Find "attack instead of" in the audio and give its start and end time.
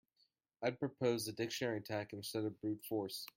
1.77-2.59